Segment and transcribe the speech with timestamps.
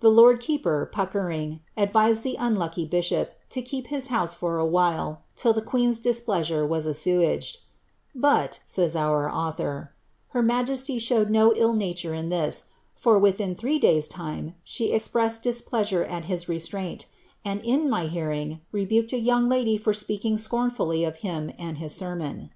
[0.00, 4.66] The lord keeper, Puck ering, advised the unlucky bishop to keep his house for a
[4.66, 7.60] while, till the qneen's displeasure was assuaged;^
[8.12, 13.16] but," says our author, ^ her ma jesty showed no ill nature in this, for,
[13.20, 17.06] within three days' time, she ex prened displeasure at his restraint,
[17.44, 21.94] and, in my hearing, rebuked a young lady for speaking scornfully of him and his
[21.94, 22.50] sermon."